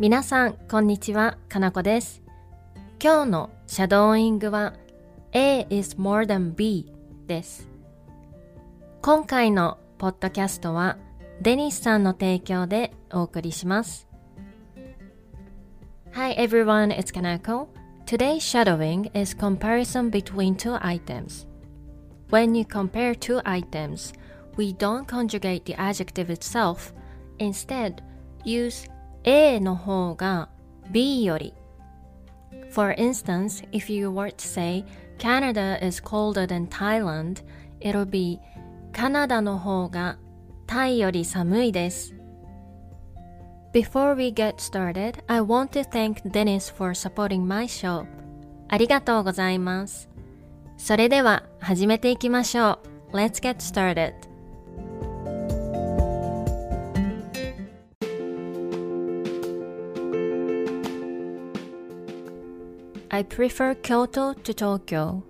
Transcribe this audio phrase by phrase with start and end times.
[0.00, 1.38] 皆さん、こんにちは。
[1.48, 2.22] かなこです。
[3.02, 4.74] 今日のシャドーイングは
[5.32, 6.92] A is more than B
[7.26, 7.68] です。
[9.02, 10.96] 今回のポッドキャストは
[11.40, 14.06] デニスさんの提供でお送りします。
[16.12, 17.68] Hi everyone, it's Kanako.
[18.06, 21.46] Today's shadowing is comparison between two items.
[22.30, 24.14] When you compare two items,
[24.56, 26.92] we don't conjugate the adjective itself.
[27.38, 28.02] Instead,
[28.44, 28.88] use
[29.24, 30.48] A の方が
[30.90, 31.54] B より
[32.70, 34.84] For instance, if you were to say
[35.18, 37.42] Canada is colder than Thailand,
[37.80, 38.38] it'll be
[38.92, 40.18] カナダの方が
[40.66, 42.14] タイより寒いです。
[43.72, 48.06] Before we get started, I want to thank Dennis for supporting my show.
[48.68, 50.08] ありがとうございます。
[50.76, 52.78] それでは始めていきましょ
[53.12, 53.16] う。
[53.16, 54.14] Let's get started.
[63.13, 65.21] I prefer Kyoto to Tokyo.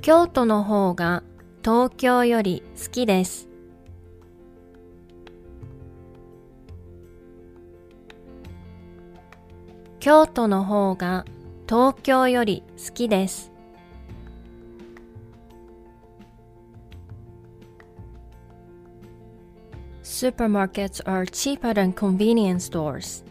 [0.00, 1.22] 京都の方が
[1.62, 3.46] 東京より好きです。
[10.00, 11.26] 京都の方が
[11.68, 13.52] 東京より好きです。
[20.16, 23.22] Supermarkets are cheaper than convenience stores.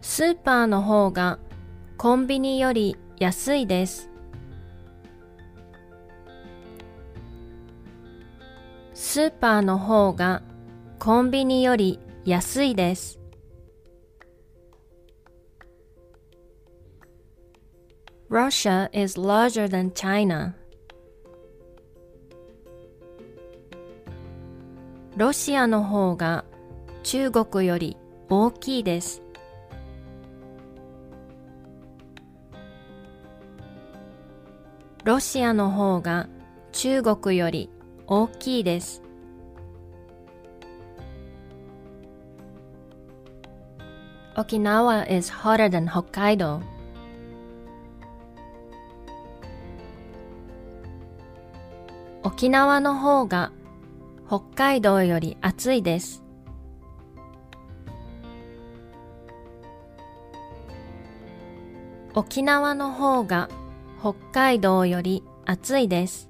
[0.00, 1.38] スーパーの方が
[1.96, 4.10] コンビニより安いです。
[8.92, 10.42] スーパーの方が
[10.98, 13.20] コンビニより安いです。
[18.28, 20.54] Russia is larger than China.
[25.16, 26.44] ロシアの方が
[27.04, 27.96] 中国より
[28.28, 29.22] 大きいです。
[35.04, 36.28] ロシアの方が
[36.72, 37.70] 中国より
[38.08, 39.02] 大きいです。
[44.34, 46.75] Okinawa is hotter than Hokkaido.
[52.36, 53.50] 沖縄の方が
[54.28, 56.22] 北海道より暑いです。
[62.14, 63.48] 沖縄の方が
[63.98, 66.28] 北海道より暑いです。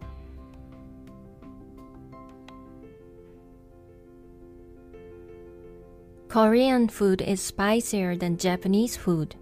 [6.29, 9.37] Korean food is spicier than Japanese food.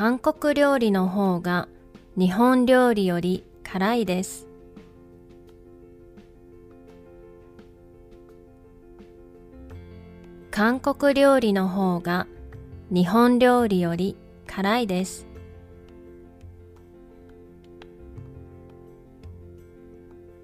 [0.00, 1.68] 韓国料理の方が
[2.16, 4.48] 日本料理より辛いです。
[10.50, 12.26] 韓国料理の方が
[12.90, 14.16] 日本料理より
[14.46, 15.26] 辛いです。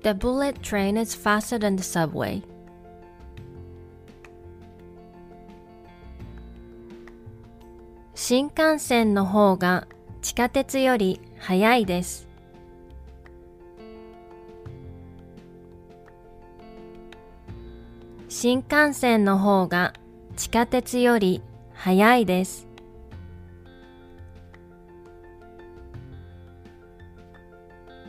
[0.03, 2.43] The bullet train is faster than the subway.
[8.29, 9.87] 新幹線の方が
[10.21, 12.27] 地下鉄より速いです。
[18.29, 19.93] 新幹線の方が
[20.35, 21.41] 地下鉄より
[21.73, 22.67] 速いです。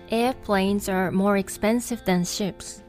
[0.09, 2.86] Airplanes are more expensive than ships.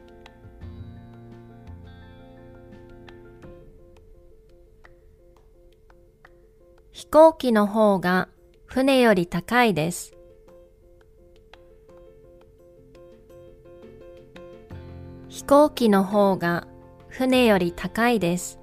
[6.99, 8.27] 飛行機の方が
[8.65, 10.13] 船より高いです。
[15.29, 16.67] 飛行機の方が
[17.07, 18.59] 船より高いです。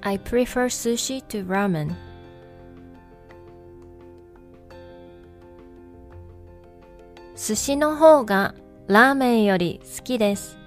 [0.00, 1.94] I prefer sushi to ramen.
[7.36, 8.56] 寿司の方が
[8.88, 10.59] ラーメンより好きです。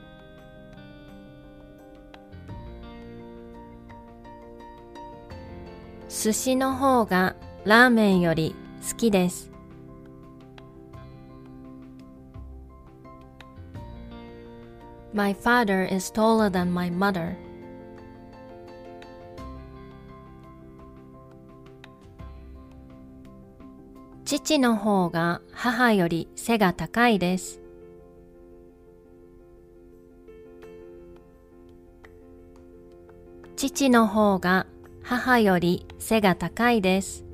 [6.14, 8.56] 寿司の方がラーメンより
[8.88, 9.52] 好きです。
[15.12, 17.36] My father is taller than my mother.
[24.24, 27.60] 父の方が母より背が高いです。
[33.56, 34.68] 父の方が
[35.04, 37.26] 母より背が高いです。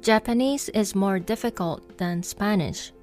[0.00, 2.94] Japanese is more difficult than Spanish.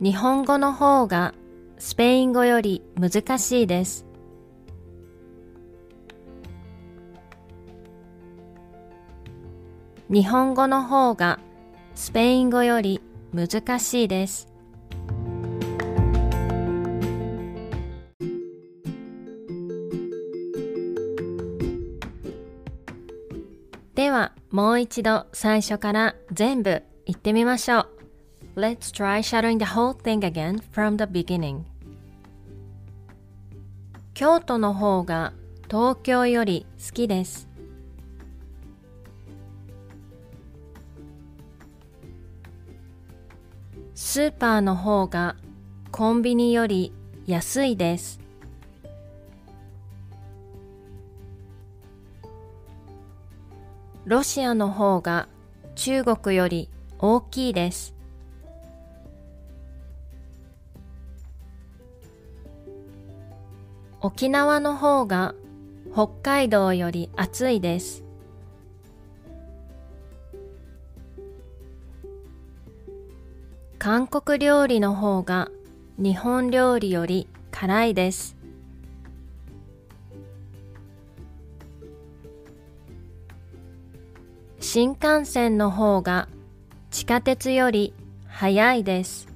[0.00, 1.34] 日本語の方が
[1.78, 4.06] スペイン語より難しいです。
[10.10, 11.38] 日本語の方が
[11.94, 13.00] スペイン語より
[13.32, 14.48] 難しいです。
[23.94, 27.88] ではもう一度最初から全部言ってみましょう。
[28.56, 31.62] Let's try shadowing the whole thing again from the beginning.
[34.14, 35.32] 京都の方が
[35.68, 37.53] 東京より好きです。
[44.14, 45.34] スーパーの方が
[45.90, 46.92] コンビニより
[47.26, 48.20] 安いです。
[54.04, 55.26] ロシアの方が
[55.74, 56.70] 中国より
[57.00, 57.92] 大きいです。
[64.00, 65.34] 沖縄の方が
[65.92, 68.03] 北海道より暑いです。
[73.84, 75.50] 韓国料理の方が
[75.98, 78.34] 日本料理より辛いです。
[84.58, 86.30] 新幹線の方が
[86.90, 87.92] 地下鉄より
[88.26, 89.28] 早いです。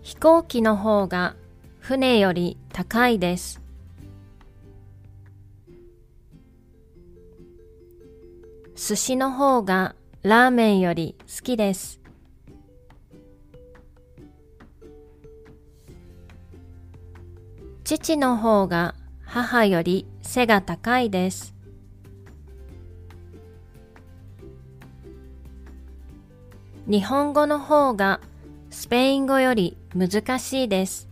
[0.00, 1.36] 飛行機の方が
[1.78, 3.61] 船より高いです。
[8.84, 12.00] 寿司の方がラーメンより好きです。
[17.84, 21.54] 父の方が母より背が高いです。
[26.88, 28.20] 日本語の方が
[28.70, 31.11] スペイン語より難しいです。